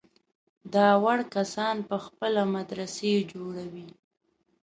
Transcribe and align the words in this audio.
دا 0.73 0.87
وړ 1.03 1.19
کسان 1.35 1.75
په 1.89 1.95
خپله 2.05 2.41
مدرسې 2.55 3.13
جوړوي. 3.31 3.89